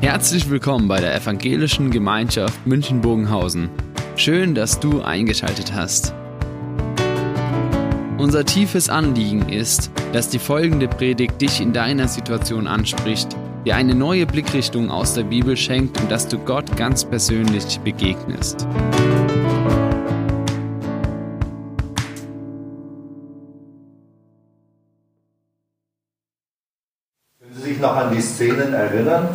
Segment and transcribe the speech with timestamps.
[0.00, 3.68] Herzlich willkommen bei der Evangelischen Gemeinschaft München-Bogenhausen.
[4.16, 6.14] Schön, dass du eingeschaltet hast.
[8.16, 13.36] Unser tiefes Anliegen ist, dass die folgende Predigt dich in deiner Situation anspricht,
[13.66, 18.66] dir eine neue Blickrichtung aus der Bibel schenkt und dass du Gott ganz persönlich begegnest.
[27.38, 29.28] Können Sie sich noch an die Szenen erinnern?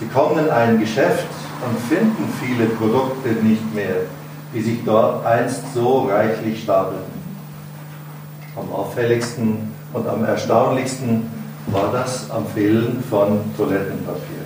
[0.00, 1.26] Sie kommen in ein Geschäft
[1.64, 3.96] und finden viele Produkte nicht mehr,
[4.52, 7.14] die sich dort einst so reichlich stapelten.
[8.56, 11.30] Am auffälligsten und am erstaunlichsten
[11.68, 14.44] war das am Fehlen von Toilettenpapier.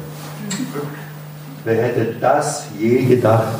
[1.64, 3.58] Wer hätte das je gedacht,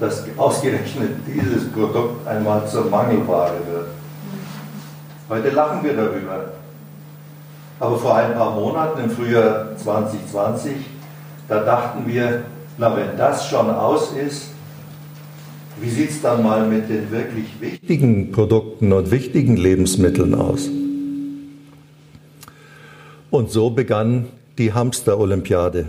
[0.00, 3.88] dass ausgerechnet dieses Produkt einmal zur Mangelware wird?
[5.28, 6.44] Heute lachen wir darüber.
[7.80, 10.74] Aber vor ein paar Monaten, im Frühjahr 2020,
[11.48, 12.44] da dachten wir,
[12.76, 14.50] na wenn das schon aus ist,
[15.80, 20.68] wie sieht es dann mal mit den wirklich wichtigen Produkten und wichtigen Lebensmitteln aus?
[23.30, 24.26] Und so begann
[24.58, 25.88] die Hamster-Olympiade.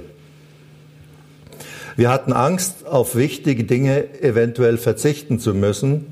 [1.96, 6.06] Wir hatten Angst, auf wichtige Dinge eventuell verzichten zu müssen.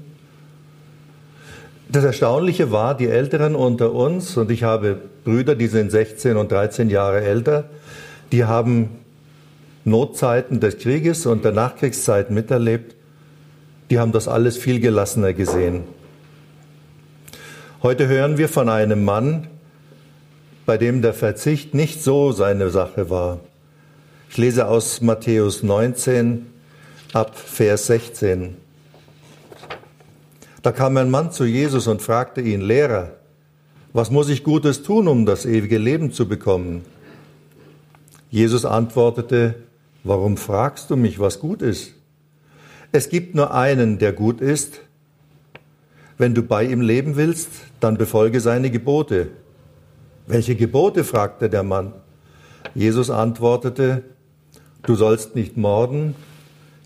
[1.90, 6.52] Das Erstaunliche war, die Älteren unter uns, und ich habe Brüder, die sind 16 und
[6.52, 7.66] 13 Jahre älter,
[8.32, 8.90] die haben
[9.88, 12.96] Notzeiten des Krieges und der Nachkriegszeit miterlebt,
[13.90, 15.84] die haben das alles viel gelassener gesehen.
[17.82, 19.48] Heute hören wir von einem Mann,
[20.66, 23.40] bei dem der Verzicht nicht so seine Sache war.
[24.30, 26.48] Ich lese aus Matthäus 19
[27.14, 28.58] ab Vers 16.
[30.64, 33.14] Da kam ein Mann zu Jesus und fragte ihn, Lehrer,
[33.94, 36.84] was muss ich Gutes tun, um das ewige Leben zu bekommen?
[38.30, 39.56] Jesus antwortete,
[40.08, 41.94] Warum fragst du mich, was gut ist?
[42.94, 44.80] Es gibt nur einen, der gut ist.
[46.18, 47.50] Wenn du bei ihm leben willst,
[47.82, 49.28] dann befolge seine Gebote.
[50.26, 51.04] Welche Gebote?
[51.04, 51.92] fragte der Mann.
[52.74, 54.04] Jesus antwortete,
[54.84, 56.16] du sollst nicht morden,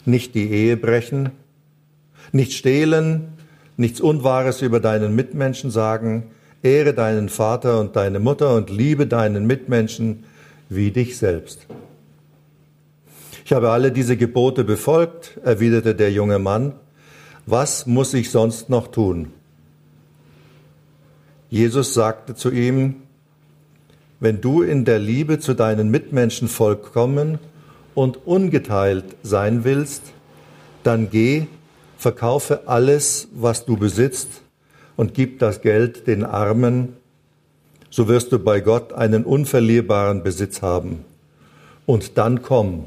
[0.04, 1.30] nicht die Ehe brechen,
[2.32, 3.34] nicht stehlen,
[3.78, 6.32] nichts Unwahres über deinen Mitmenschen sagen,
[6.64, 10.24] ehre deinen Vater und deine Mutter und liebe deinen Mitmenschen
[10.70, 11.68] wie dich selbst.
[13.46, 16.74] Ich habe alle diese Gebote befolgt, erwiderte der junge Mann.
[17.46, 19.34] Was muss ich sonst noch tun?
[21.50, 23.04] Jesus sagte zu ihm,
[24.20, 27.40] wenn du in der Liebe zu deinen Mitmenschen vollkommen
[27.96, 30.04] und ungeteilt sein willst,
[30.84, 31.48] dann geh,
[31.98, 34.44] verkaufe alles, was du besitzt
[34.96, 36.96] und gib das Geld den Armen,
[37.90, 41.04] so wirst du bei Gott einen unverlierbaren Besitz haben.
[41.86, 42.86] Und dann komm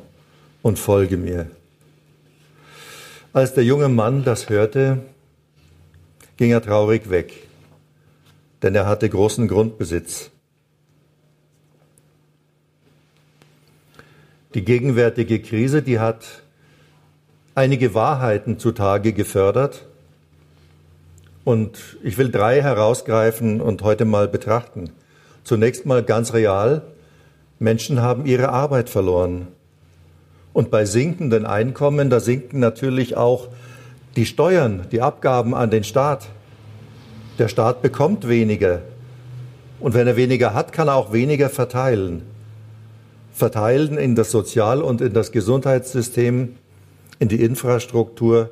[0.65, 1.47] und folge mir.
[3.35, 5.01] Als der junge Mann das hörte,
[6.39, 7.35] ging er traurig weg,
[8.63, 10.31] denn er hatte großen Grundbesitz.
[14.55, 16.25] Die gegenwärtige Krise, die hat
[17.55, 19.85] einige Wahrheiten zutage gefördert.
[21.45, 24.93] Und ich will drei herausgreifen und heute mal betrachten.
[25.43, 26.81] Zunächst mal ganz real.
[27.59, 29.49] Menschen haben ihre Arbeit verloren.
[30.55, 33.49] Und bei sinkenden Einkommen, da sinken natürlich auch
[34.17, 36.29] die Steuern, die Abgaben an den Staat.
[37.39, 38.81] Der Staat bekommt weniger.
[39.81, 42.23] Und wenn er weniger hat, kann er auch weniger verteilen.
[43.33, 46.55] Verteilen in das Sozial- und in das Gesundheitssystem,
[47.19, 48.51] in die Infrastruktur.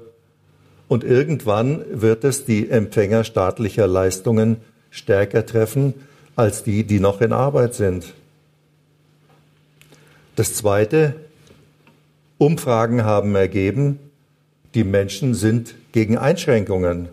[0.89, 4.57] Und irgendwann wird es die Empfänger staatlicher Leistungen
[4.91, 5.95] stärker treffen
[6.35, 8.13] als die, die noch in Arbeit sind.
[10.35, 11.15] Das Zweite,
[12.43, 14.01] Umfragen haben ergeben,
[14.75, 17.09] die Menschen sind gegen Einschränkungen.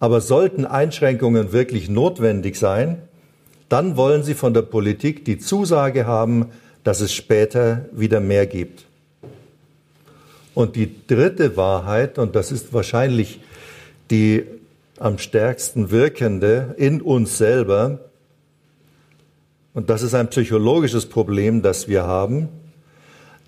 [0.00, 3.02] Aber sollten Einschränkungen wirklich notwendig sein,
[3.68, 6.46] dann wollen sie von der Politik die Zusage haben,
[6.82, 8.86] dass es später wieder mehr gibt.
[10.54, 13.40] Und die dritte Wahrheit, und das ist wahrscheinlich
[14.10, 14.44] die
[14.98, 17.98] am stärksten wirkende in uns selber,
[19.74, 22.48] und das ist ein psychologisches Problem, das wir haben,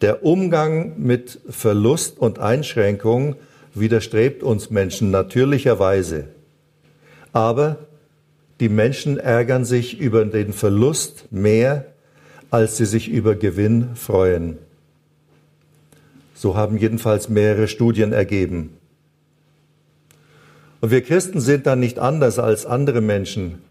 [0.03, 3.37] der Umgang mit Verlust und Einschränkung
[3.75, 6.25] widerstrebt uns Menschen natürlicherweise.
[7.33, 7.79] Aber
[8.61, 11.87] die Menschen ärgern sich über den Verlust mehr,
[12.51, 14.59] als sie sich über Gewinn freuen.
[16.35, 18.77] So haben jedenfalls mehrere Studien ergeben.
[20.81, 23.63] Und wir Christen sind dann nicht anders als andere Menschen.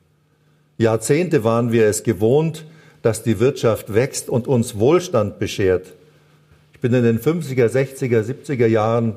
[0.77, 2.65] Jahrzehnte waren wir es gewohnt,
[3.01, 5.93] dass die Wirtschaft wächst und uns Wohlstand beschert.
[6.85, 9.15] Bin in den 50er, 60er, 70er Jahren,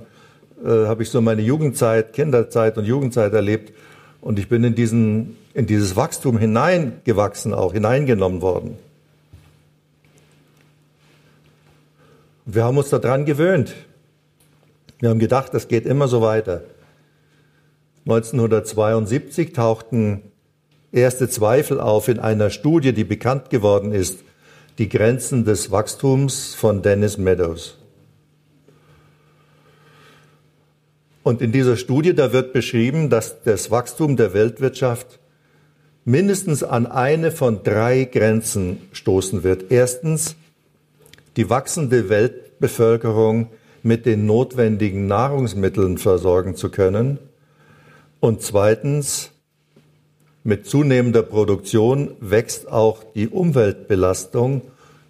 [0.64, 3.74] äh, habe ich so meine Jugendzeit, Kinderzeit und Jugendzeit erlebt.
[4.22, 8.78] Und ich bin in, diesen, in dieses Wachstum hineingewachsen, auch hineingenommen worden.
[12.46, 13.74] Wir haben uns daran gewöhnt.
[15.00, 16.62] Wir haben gedacht, das geht immer so weiter.
[18.06, 20.22] 1972 tauchten
[20.90, 24.20] erste Zweifel auf in einer Studie, die bekannt geworden ist,
[24.78, 27.76] die Grenzen des Wachstums von Dennis Meadows.
[31.24, 35.18] Und in dieser Studie, da wird beschrieben, dass das Wachstum der Weltwirtschaft
[36.04, 39.70] mindestens an eine von drei Grenzen stoßen wird.
[39.70, 40.36] Erstens,
[41.36, 43.48] die wachsende Weltbevölkerung
[43.82, 47.18] mit den notwendigen Nahrungsmitteln versorgen zu können.
[48.20, 49.32] Und zweitens,
[50.48, 54.62] mit zunehmender Produktion wächst auch die Umweltbelastung,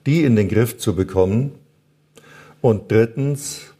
[0.04, 1.52] die in den Griff zu bekommen.
[2.60, 3.72] Und drittens,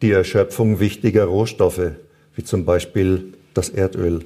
[0.00, 1.90] die Erschöpfung wichtiger Rohstoffe,
[2.34, 4.24] wie zum Beispiel das Erdöl.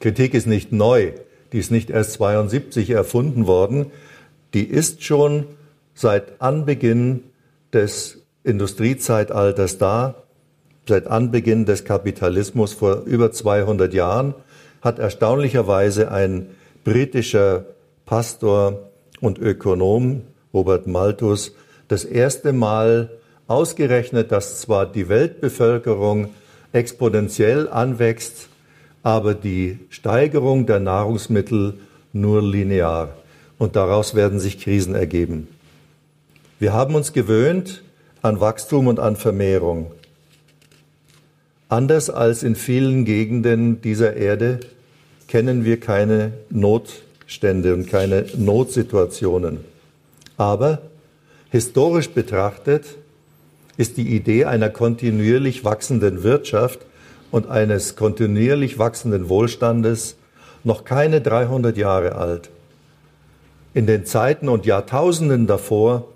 [0.00, 1.12] Kritik ist nicht neu,
[1.52, 3.86] die ist nicht erst 72 erfunden worden,
[4.52, 5.44] die ist schon
[5.94, 7.22] seit Anbeginn
[7.72, 10.24] des Industriezeitalters da,
[10.88, 14.34] seit Anbeginn des Kapitalismus vor über 200 Jahren,
[14.86, 16.46] hat erstaunlicherweise ein
[16.84, 17.66] britischer
[18.06, 18.88] Pastor
[19.20, 20.22] und Ökonom,
[20.54, 21.52] Robert Malthus,
[21.88, 23.10] das erste Mal
[23.48, 26.30] ausgerechnet, dass zwar die Weltbevölkerung
[26.72, 28.48] exponentiell anwächst,
[29.02, 31.74] aber die Steigerung der Nahrungsmittel
[32.12, 33.16] nur linear.
[33.58, 35.48] Und daraus werden sich Krisen ergeben.
[36.60, 37.82] Wir haben uns gewöhnt
[38.22, 39.90] an Wachstum und an Vermehrung.
[41.68, 44.60] Anders als in vielen Gegenden dieser Erde
[45.28, 49.60] kennen wir keine Notstände und keine Notsituationen.
[50.36, 50.82] Aber
[51.50, 52.84] historisch betrachtet
[53.76, 56.80] ist die Idee einer kontinuierlich wachsenden Wirtschaft
[57.30, 60.16] und eines kontinuierlich wachsenden Wohlstandes
[60.64, 62.50] noch keine 300 Jahre alt.
[63.74, 66.08] In den Zeiten und Jahrtausenden davor,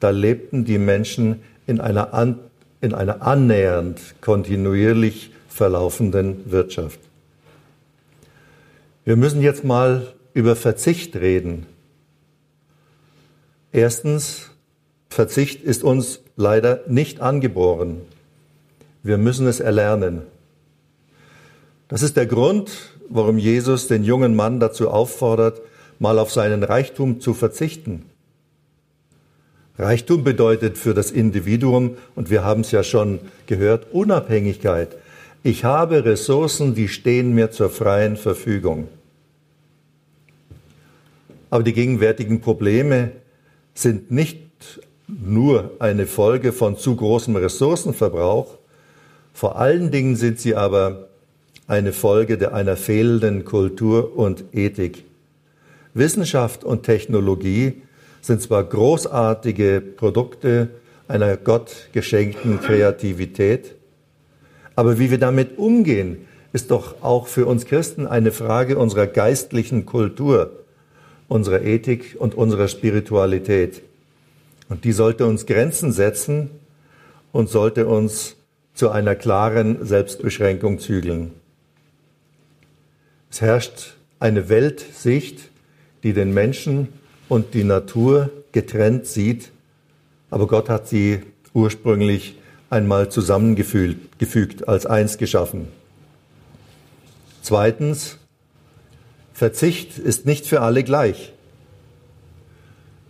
[0.00, 2.38] da lebten die Menschen in einer, an,
[2.80, 6.98] in einer annähernd kontinuierlich verlaufenden Wirtschaft.
[9.04, 11.66] Wir müssen jetzt mal über Verzicht reden.
[13.72, 14.50] Erstens,
[15.08, 18.02] Verzicht ist uns leider nicht angeboren.
[19.02, 20.22] Wir müssen es erlernen.
[21.88, 22.70] Das ist der Grund,
[23.08, 25.60] warum Jesus den jungen Mann dazu auffordert,
[25.98, 28.06] mal auf seinen Reichtum zu verzichten.
[29.78, 34.96] Reichtum bedeutet für das Individuum, und wir haben es ja schon gehört, Unabhängigkeit.
[35.44, 38.86] Ich habe Ressourcen, die stehen mir zur freien Verfügung.
[41.50, 43.10] Aber die gegenwärtigen Probleme
[43.74, 44.38] sind nicht
[45.08, 48.56] nur eine Folge von zu großem Ressourcenverbrauch,
[49.34, 51.08] vor allen Dingen sind sie aber
[51.66, 55.04] eine Folge der einer fehlenden Kultur und Ethik.
[55.92, 57.82] Wissenschaft und Technologie
[58.20, 60.68] sind zwar großartige Produkte
[61.08, 63.74] einer Gott geschenkten Kreativität,
[64.76, 69.86] aber wie wir damit umgehen, ist doch auch für uns Christen eine Frage unserer geistlichen
[69.86, 70.50] Kultur,
[71.28, 73.82] unserer Ethik und unserer Spiritualität.
[74.68, 76.50] Und die sollte uns Grenzen setzen
[77.32, 78.36] und sollte uns
[78.74, 81.32] zu einer klaren Selbstbeschränkung zügeln.
[83.30, 85.50] Es herrscht eine Weltsicht,
[86.02, 86.88] die den Menschen
[87.28, 89.50] und die Natur getrennt sieht,
[90.30, 91.20] aber Gott hat sie
[91.54, 92.36] ursprünglich
[92.72, 95.68] einmal zusammengefügt, als eins geschaffen.
[97.42, 98.18] Zweitens,
[99.34, 101.32] Verzicht ist nicht für alle gleich.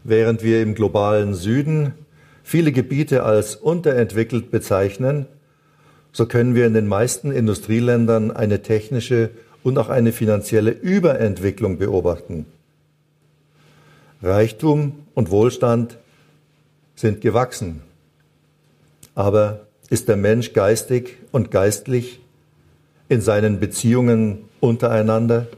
[0.05, 1.95] Während wir im globalen Süden
[2.43, 5.27] viele Gebiete als unterentwickelt bezeichnen,
[6.13, 9.31] so können wir in den meisten Industrieländern eine technische
[9.63, 12.47] und auch eine finanzielle Überentwicklung beobachten.
[14.23, 15.99] Reichtum und Wohlstand
[16.95, 17.83] sind gewachsen.
[19.15, 22.21] Aber ist der Mensch geistig und geistlich
[23.09, 25.49] in seinen Beziehungen untereinander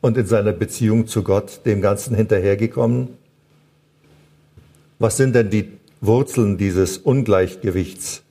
[0.00, 3.08] und in seiner Beziehung zu Gott dem Ganzen hinterhergekommen?
[4.98, 8.22] Was sind denn die Wurzeln dieses Ungleichgewichts,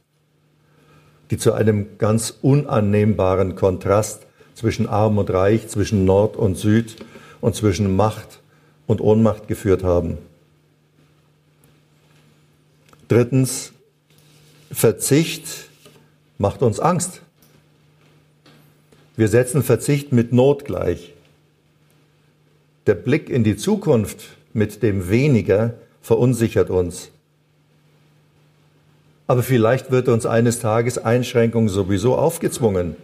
[1.32, 6.96] die zu einem ganz unannehmbaren Kontrast zwischen Arm und Reich, zwischen Nord und Süd
[7.42, 8.42] und zwischen Macht
[8.88, 10.18] und Ohnmacht geführt haben?
[13.08, 13.74] Drittens,
[14.72, 15.70] Verzicht
[16.38, 17.22] macht uns Angst.
[19.18, 21.13] Wir setzen Verzicht mit Not gleich.
[22.88, 27.12] Der Blick in die Zukunft mit dem weniger verunsichert uns.
[29.28, 32.96] Aber vielleicht wird uns eines Tages Einschränkung sowieso aufgezwungen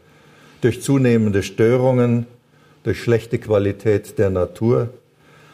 [0.62, 2.28] durch zunehmende Störungen,
[2.84, 4.90] durch schlechte Qualität der Natur,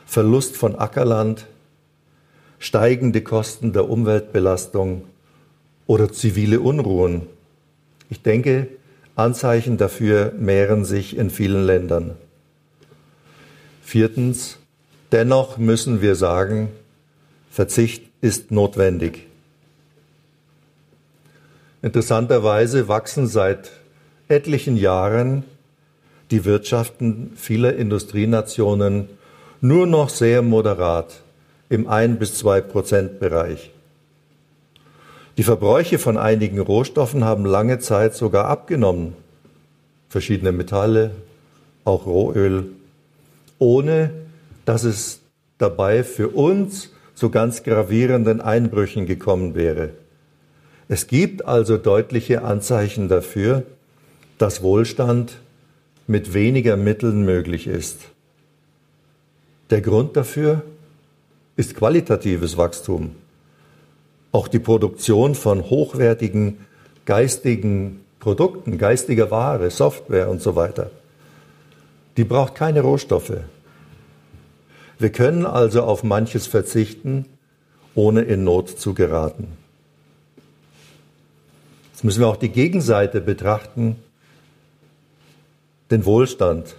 [0.05, 1.47] Verlust von Ackerland,
[2.59, 5.03] steigende Kosten der Umweltbelastung
[5.87, 7.23] oder zivile Unruhen.
[8.09, 8.67] Ich denke,
[9.15, 12.15] Anzeichen dafür mehren sich in vielen Ländern.
[13.83, 14.57] Viertens,
[15.11, 16.69] dennoch müssen wir sagen,
[17.51, 19.27] Verzicht ist notwendig.
[21.83, 23.71] Interessanterweise wachsen seit
[24.29, 25.43] etlichen Jahren
[26.31, 29.09] die Wirtschaften vieler Industrienationen
[29.61, 31.21] nur noch sehr moderat
[31.69, 33.72] im 1 bis 2 Prozent Bereich.
[35.37, 39.15] Die Verbräuche von einigen Rohstoffen haben lange Zeit sogar abgenommen.
[40.09, 41.11] Verschiedene Metalle,
[41.85, 42.69] auch Rohöl,
[43.57, 44.11] ohne
[44.65, 45.21] dass es
[45.57, 49.89] dabei für uns zu ganz gravierenden Einbrüchen gekommen wäre.
[50.87, 53.63] Es gibt also deutliche Anzeichen dafür,
[54.37, 55.37] dass Wohlstand
[56.05, 58.01] mit weniger Mitteln möglich ist.
[59.71, 60.61] Der Grund dafür
[61.55, 63.15] ist qualitatives Wachstum.
[64.33, 66.57] Auch die Produktion von hochwertigen
[67.05, 70.91] geistigen Produkten, geistiger Ware, Software und so weiter.
[72.17, 73.37] Die braucht keine Rohstoffe.
[74.99, 77.25] Wir können also auf manches verzichten,
[77.95, 79.47] ohne in Not zu geraten.
[81.91, 83.97] Jetzt müssen wir auch die Gegenseite betrachten,
[85.91, 86.75] den Wohlstand,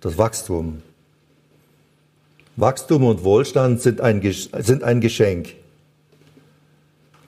[0.00, 0.82] das Wachstum.
[2.56, 5.54] Wachstum und Wohlstand sind ein, sind ein Geschenk.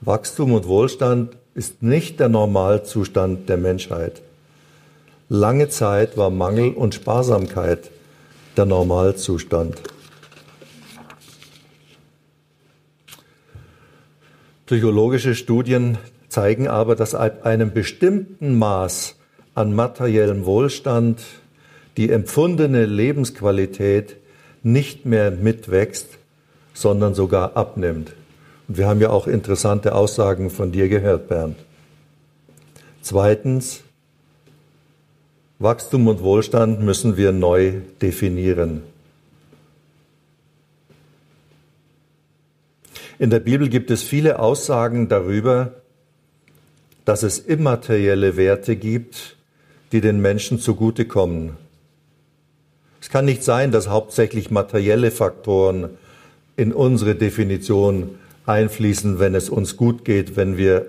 [0.01, 4.23] Wachstum und Wohlstand ist nicht der Normalzustand der Menschheit.
[5.29, 7.91] Lange Zeit war Mangel und Sparsamkeit
[8.57, 9.83] der Normalzustand.
[14.67, 19.17] Psychologische Studien zeigen aber, dass ab einem bestimmten Maß
[19.55, 21.21] an materiellem Wohlstand
[21.97, 24.17] die empfundene Lebensqualität
[24.63, 26.19] nicht mehr mitwächst,
[26.73, 28.13] sondern sogar abnimmt.
[28.69, 31.57] Und wir haben ja auch interessante Aussagen von dir gehört, Bernd.
[33.01, 33.81] Zweitens,
[35.59, 38.83] Wachstum und Wohlstand müssen wir neu definieren.
[43.19, 45.73] In der Bibel gibt es viele Aussagen darüber,
[47.05, 49.37] dass es immaterielle Werte gibt,
[49.91, 51.57] die den Menschen zugutekommen.
[53.01, 55.91] Es kann nicht sein, dass hauptsächlich materielle Faktoren
[56.57, 58.19] in unsere Definition
[58.49, 60.87] einfließen, wenn es uns gut geht, wenn wir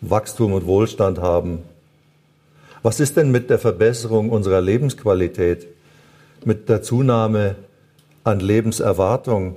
[0.00, 1.60] Wachstum und Wohlstand haben.
[2.82, 5.66] Was ist denn mit der Verbesserung unserer Lebensqualität,
[6.44, 7.56] mit der Zunahme
[8.24, 9.56] an Lebenserwartung,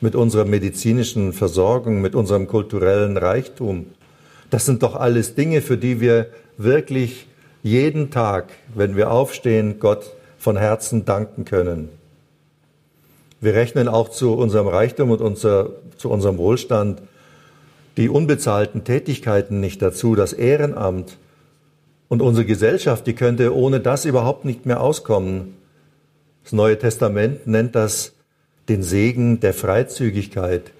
[0.00, 3.86] mit unserer medizinischen Versorgung, mit unserem kulturellen Reichtum?
[4.50, 6.26] Das sind doch alles Dinge, für die wir
[6.58, 7.26] wirklich
[7.62, 11.88] jeden Tag, wenn wir aufstehen, Gott von Herzen danken können.
[13.42, 17.02] Wir rechnen auch zu unserem Reichtum und unser, zu unserem Wohlstand
[17.96, 21.18] die unbezahlten Tätigkeiten nicht dazu, das Ehrenamt,
[22.08, 25.54] und unsere Gesellschaft, die könnte ohne das überhaupt nicht mehr auskommen.
[26.44, 28.12] Das Neue Testament nennt das
[28.68, 30.72] den Segen der Freizügigkeit.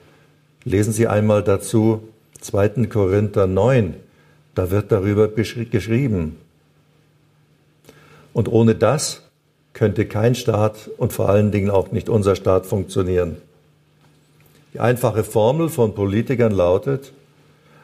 [0.64, 2.06] Lesen Sie einmal dazu
[2.42, 2.86] 2.
[2.86, 3.94] Korinther 9.
[4.54, 6.36] Da wird darüber geschrieben.
[8.34, 9.22] Und ohne das
[9.82, 13.38] könnte kein Staat und vor allen Dingen auch nicht unser Staat funktionieren.
[14.74, 17.12] Die einfache Formel von Politikern lautet,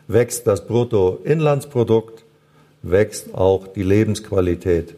[0.06, 2.22] wächst das Bruttoinlandsprodukt,
[2.82, 4.94] wächst auch die Lebensqualität.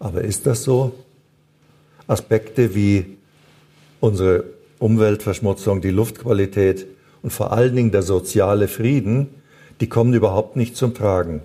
[0.00, 0.92] Aber ist das so?
[2.08, 3.16] Aspekte wie
[4.00, 4.42] unsere
[4.80, 6.86] Umweltverschmutzung, die Luftqualität
[7.22, 9.28] und vor allen Dingen der soziale Frieden,
[9.80, 11.42] die kommen überhaupt nicht zum Tragen.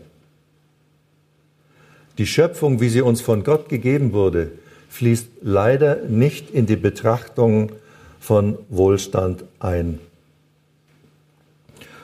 [2.18, 4.54] Die Schöpfung, wie sie uns von Gott gegeben wurde,
[4.94, 7.72] fließt leider nicht in die Betrachtung
[8.20, 9.98] von Wohlstand ein.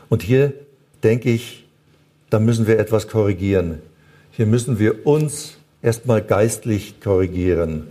[0.09, 0.53] Und hier
[1.03, 1.67] denke ich,
[2.31, 3.79] da müssen wir etwas korrigieren.
[4.31, 7.85] Hier müssen wir uns erstmal geistlich korrigieren.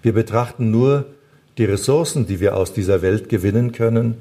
[0.00, 1.06] Wir betrachten nur
[1.58, 4.14] die Ressourcen, die wir aus dieser Welt gewinnen können,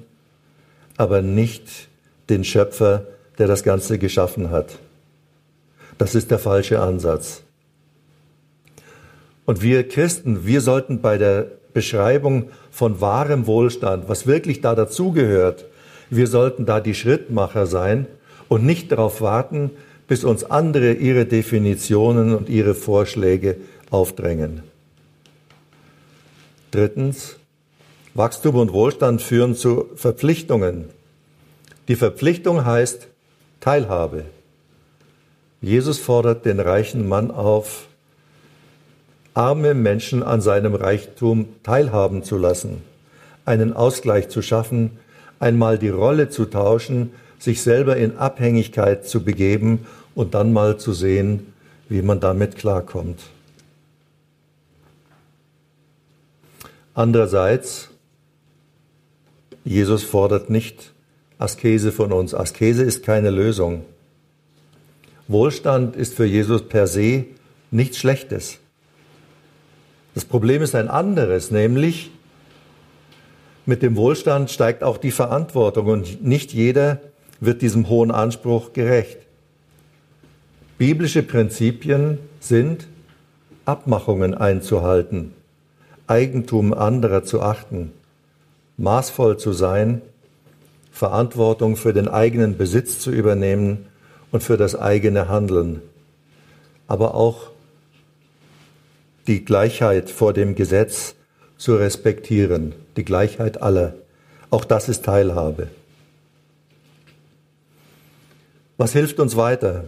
[0.97, 1.87] aber nicht
[2.29, 3.05] den Schöpfer,
[3.37, 4.79] der das Ganze geschaffen hat.
[5.97, 7.41] Das ist der falsche Ansatz.
[9.45, 15.65] Und wir Christen, wir sollten bei der Beschreibung von wahrem Wohlstand, was wirklich da dazugehört,
[16.09, 18.07] wir sollten da die Schrittmacher sein
[18.47, 19.71] und nicht darauf warten,
[20.07, 23.57] bis uns andere ihre Definitionen und ihre Vorschläge
[23.89, 24.63] aufdrängen.
[26.71, 27.37] Drittens,
[28.13, 30.85] Wachstum und Wohlstand führen zu Verpflichtungen.
[31.87, 33.07] Die Verpflichtung heißt
[33.59, 34.25] Teilhabe.
[35.61, 37.87] Jesus fordert den reichen Mann auf,
[39.33, 42.81] arme Menschen an seinem Reichtum teilhaben zu lassen,
[43.45, 44.91] einen Ausgleich zu schaffen,
[45.39, 49.85] einmal die Rolle zu tauschen, sich selber in Abhängigkeit zu begeben
[50.15, 51.53] und dann mal zu sehen,
[51.89, 53.19] wie man damit klarkommt.
[56.93, 57.89] Andererseits,
[59.63, 60.93] Jesus fordert nicht
[61.37, 62.33] Askese von uns.
[62.33, 63.85] Askese ist keine Lösung.
[65.27, 67.25] Wohlstand ist für Jesus per se
[67.71, 68.59] nichts Schlechtes.
[70.13, 72.11] Das Problem ist ein anderes, nämlich
[73.65, 77.01] mit dem Wohlstand steigt auch die Verantwortung und nicht jeder
[77.41, 79.17] wird diesem hohen Anspruch gerecht.
[80.77, 82.87] Biblische Prinzipien sind,
[83.65, 85.33] Abmachungen einzuhalten,
[86.07, 87.91] Eigentum anderer zu achten,
[88.77, 90.01] maßvoll zu sein,
[90.91, 93.87] Verantwortung für den eigenen Besitz zu übernehmen
[94.31, 95.81] und für das eigene Handeln,
[96.87, 97.51] aber auch
[99.27, 101.15] die Gleichheit vor dem Gesetz
[101.57, 103.95] zu respektieren, die Gleichheit aller.
[104.49, 105.67] Auch das ist Teilhabe.
[108.77, 109.85] Was hilft uns weiter?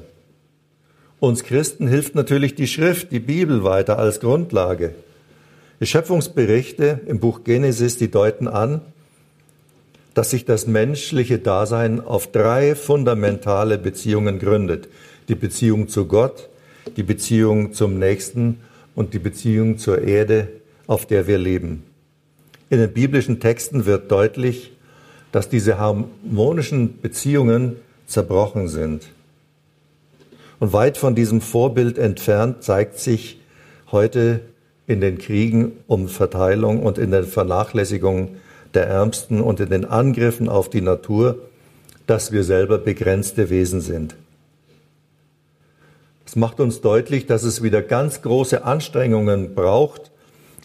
[1.20, 4.96] Uns Christen hilft natürlich die Schrift, die Bibel weiter als Grundlage.
[5.80, 8.82] Die Schöpfungsberichte im Buch Genesis, die deuten an,
[10.20, 14.90] dass sich das menschliche Dasein auf drei fundamentale Beziehungen gründet.
[15.30, 16.50] Die Beziehung zu Gott,
[16.98, 18.60] die Beziehung zum Nächsten
[18.96, 20.50] und die Beziehung zur Erde,
[20.88, 21.84] auf der wir leben.
[22.70, 24.74] In den biblischen Texten wird deutlich,
[25.32, 29.08] dass diese harmonischen Beziehungen zerbrochen sind.
[30.60, 33.40] Und weit von diesem Vorbild entfernt zeigt sich
[33.90, 34.42] heute
[34.86, 38.36] in den Kriegen um Verteilung und in der Vernachlässigung
[38.74, 41.40] der Ärmsten und in den Angriffen auf die Natur,
[42.08, 44.16] dass wir selber begrenzte Wesen sind.
[46.26, 50.12] Es macht uns deutlich, dass es wieder ganz große Anstrengungen braucht,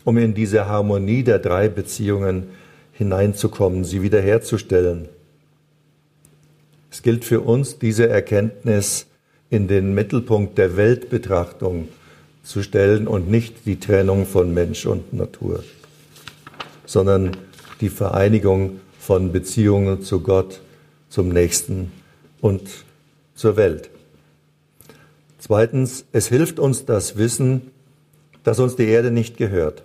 [0.05, 2.49] um in diese Harmonie der drei Beziehungen
[2.93, 5.09] hineinzukommen, sie wiederherzustellen.
[6.91, 9.07] Es gilt für uns, diese Erkenntnis
[9.51, 11.89] in den Mittelpunkt der Weltbetrachtung
[12.43, 15.65] zu stellen und nicht die Trennung von Mensch und Natur,
[16.85, 17.37] sondern
[17.81, 20.61] die Vereinigung von Beziehungen zu Gott,
[21.09, 21.93] zum Nächsten
[22.41, 22.63] und
[23.35, 23.91] zur Welt.
[25.39, 27.71] Zweitens, es hilft uns das Wissen,
[28.45, 29.85] dass uns die Erde nicht gehört.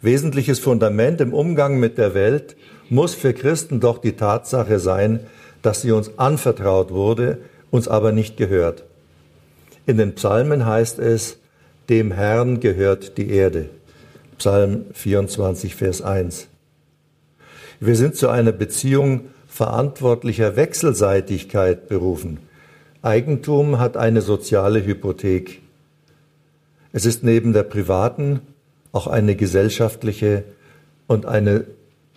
[0.00, 2.56] Wesentliches Fundament im Umgang mit der Welt
[2.88, 5.20] muss für Christen doch die Tatsache sein,
[5.62, 7.38] dass sie uns anvertraut wurde,
[7.70, 8.84] uns aber nicht gehört.
[9.86, 11.38] In den Psalmen heißt es,
[11.88, 13.70] dem Herrn gehört die Erde.
[14.38, 16.46] Psalm 24, Vers 1.
[17.80, 22.38] Wir sind zu einer Beziehung verantwortlicher Wechselseitigkeit berufen.
[23.02, 25.60] Eigentum hat eine soziale Hypothek.
[26.92, 28.40] Es ist neben der privaten
[28.92, 30.44] auch eine gesellschaftliche
[31.08, 31.64] und eine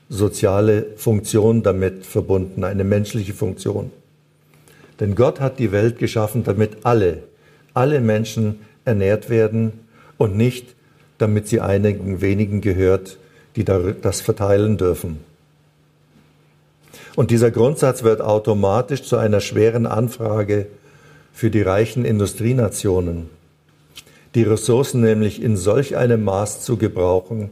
[0.09, 3.91] soziale Funktion damit verbunden, eine menschliche Funktion.
[4.99, 7.23] Denn Gott hat die Welt geschaffen, damit alle,
[7.73, 9.73] alle Menschen ernährt werden
[10.17, 10.75] und nicht,
[11.21, 13.17] damit sie einigen wenigen gehört,
[13.55, 15.19] die das verteilen dürfen.
[17.15, 20.67] Und dieser Grundsatz wird automatisch zu einer schweren Anfrage
[21.33, 23.29] für die reichen Industrienationen,
[24.35, 27.49] die Ressourcen nämlich in solch einem Maß zu gebrauchen,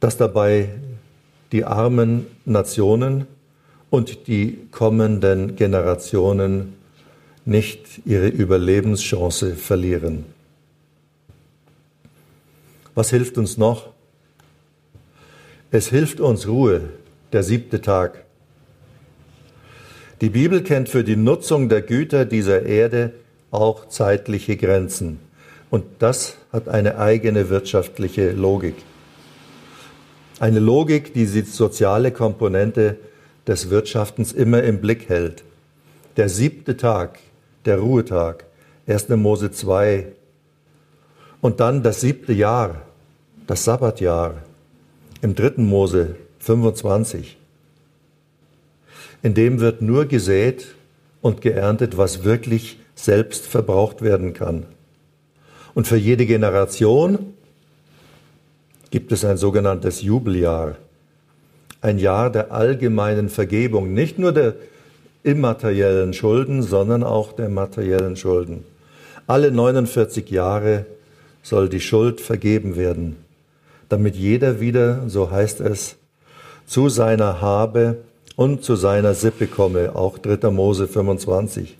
[0.00, 0.68] dass dabei
[1.52, 3.26] die armen Nationen
[3.90, 6.74] und die kommenden Generationen
[7.44, 10.26] nicht ihre Überlebenschance verlieren.
[12.98, 13.90] Was hilft uns noch?
[15.70, 16.80] Es hilft uns Ruhe,
[17.32, 18.24] der siebte Tag.
[20.20, 23.12] Die Bibel kennt für die Nutzung der Güter dieser Erde
[23.52, 25.20] auch zeitliche Grenzen.
[25.70, 28.74] Und das hat eine eigene wirtschaftliche Logik.
[30.40, 32.96] Eine Logik, die die soziale Komponente
[33.46, 35.44] des Wirtschaftens immer im Blick hält.
[36.16, 37.20] Der siebte Tag,
[37.64, 38.46] der Ruhetag,
[38.88, 39.10] 1.
[39.10, 40.08] Mose 2.
[41.40, 42.87] Und dann das siebte Jahr,
[43.48, 44.42] das Sabbatjahr,
[45.22, 47.38] im dritten Mose 25.
[49.22, 50.66] In dem wird nur gesät
[51.22, 54.66] und geerntet, was wirklich selbst verbraucht werden kann.
[55.74, 57.32] Und für jede Generation
[58.90, 60.76] gibt es ein sogenanntes Jubeljahr,
[61.80, 64.56] ein Jahr der allgemeinen Vergebung, nicht nur der
[65.22, 68.64] immateriellen Schulden, sondern auch der materiellen Schulden.
[69.26, 70.84] Alle 49 Jahre
[71.42, 73.16] soll die Schuld vergeben werden,
[73.88, 75.96] damit jeder wieder, so heißt es,
[76.66, 77.98] zu seiner Habe
[78.36, 80.50] und zu seiner Sippe komme, auch 3.
[80.50, 81.76] Mose 25.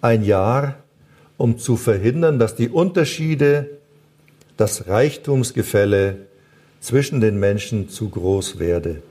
[0.00, 0.76] Ein Jahr,
[1.36, 3.70] um zu verhindern, dass die Unterschiede,
[4.56, 6.16] das Reichtumsgefälle
[6.80, 9.02] zwischen den Menschen zu groß werde.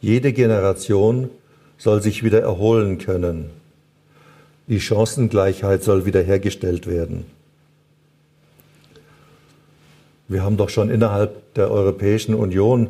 [0.00, 1.30] Jede Generation
[1.78, 3.50] soll sich wieder erholen können.
[4.66, 7.24] Die Chancengleichheit soll wiederhergestellt werden.
[10.34, 12.88] Wir haben doch schon innerhalb der Europäischen Union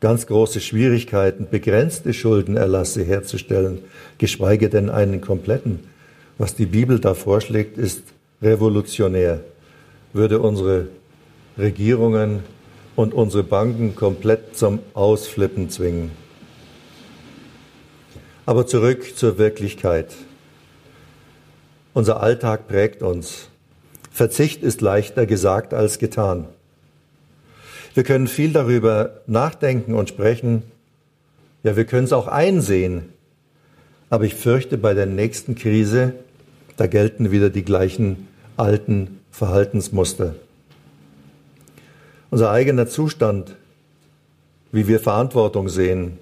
[0.00, 3.84] ganz große Schwierigkeiten, begrenzte Schuldenerlasse herzustellen,
[4.18, 5.84] geschweige denn einen kompletten.
[6.38, 8.02] Was die Bibel da vorschlägt, ist
[8.42, 9.44] revolutionär,
[10.12, 10.88] würde unsere
[11.56, 12.40] Regierungen
[12.96, 16.10] und unsere Banken komplett zum Ausflippen zwingen.
[18.44, 20.16] Aber zurück zur Wirklichkeit.
[21.94, 23.50] Unser Alltag prägt uns.
[24.16, 26.46] Verzicht ist leichter gesagt als getan.
[27.92, 30.62] Wir können viel darüber nachdenken und sprechen.
[31.62, 33.12] Ja, wir können es auch einsehen.
[34.08, 36.14] Aber ich fürchte, bei der nächsten Krise,
[36.78, 38.26] da gelten wieder die gleichen
[38.56, 40.34] alten Verhaltensmuster.
[42.30, 43.54] Unser eigener Zustand,
[44.72, 46.16] wie wir Verantwortung sehen,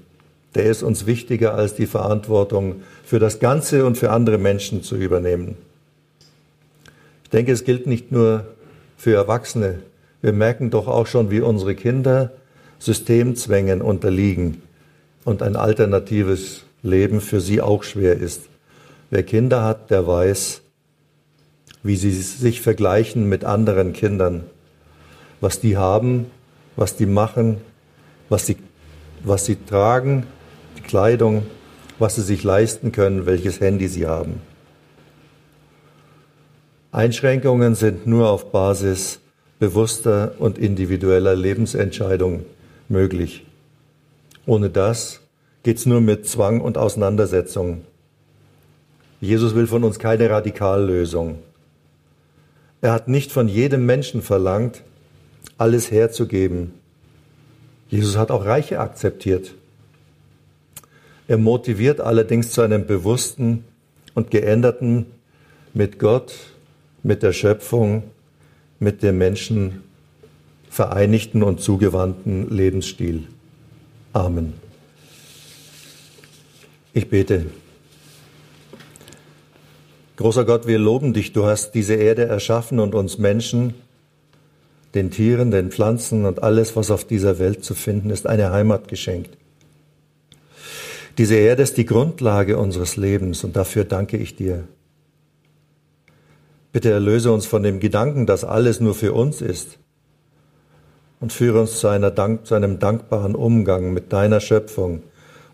[0.57, 4.96] der ist uns wichtiger als die Verantwortung für das Ganze und für andere Menschen zu
[4.96, 5.57] übernehmen.
[7.24, 8.46] Ich denke, es gilt nicht nur
[8.96, 9.80] für Erwachsene.
[10.22, 12.32] Wir merken doch auch schon, wie unsere Kinder
[12.78, 14.62] Systemzwängen unterliegen
[15.24, 18.42] und ein alternatives Leben für sie auch schwer ist.
[19.10, 20.62] Wer Kinder hat, der weiß,
[21.82, 24.44] wie sie sich vergleichen mit anderen Kindern
[25.44, 26.30] was die haben,
[26.74, 27.58] was die machen,
[28.30, 28.56] was sie,
[29.22, 30.26] was sie tragen,
[30.78, 31.44] die Kleidung,
[31.98, 34.40] was sie sich leisten können, welches Handy sie haben.
[36.94, 39.18] Einschränkungen sind nur auf Basis
[39.59, 42.46] bewusster und individueller Lebensentscheidungen
[42.88, 43.44] möglich.
[44.46, 45.18] Ohne das
[45.64, 47.83] geht es nur mit Zwang und Auseinandersetzung.
[49.20, 51.40] Jesus will von uns keine Radikallösung.
[52.80, 54.85] Er hat nicht von jedem Menschen verlangt,
[55.59, 56.74] alles herzugeben.
[57.88, 59.54] Jesus hat auch Reiche akzeptiert.
[61.26, 63.64] Er motiviert allerdings zu einem bewussten
[64.14, 65.07] und geänderten
[65.72, 66.53] mit Gott,
[67.04, 68.02] mit der Schöpfung,
[68.80, 69.84] mit dem Menschen
[70.68, 73.28] vereinigten und zugewandten Lebensstil.
[74.12, 74.54] Amen.
[76.92, 77.46] Ich bete.
[80.16, 81.32] Großer Gott, wir loben dich.
[81.32, 83.74] Du hast diese Erde erschaffen und uns Menschen
[84.94, 88.88] den Tieren, den Pflanzen und alles, was auf dieser Welt zu finden ist, eine Heimat
[88.88, 89.36] geschenkt.
[91.18, 94.64] Diese Erde ist die Grundlage unseres Lebens und dafür danke ich dir.
[96.74, 99.78] Bitte erlöse uns von dem Gedanken, dass alles nur für uns ist
[101.20, 105.04] und führe uns zu, Dank, zu einem dankbaren Umgang mit deiner Schöpfung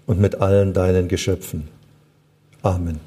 [0.06, 1.68] und mit allen deinen Geschöpfen.
[2.62, 3.00] Amen.